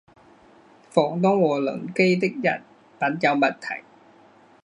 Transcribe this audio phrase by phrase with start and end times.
[0.89, 2.63] 房东和邻居的人
[2.99, 3.83] 品有问题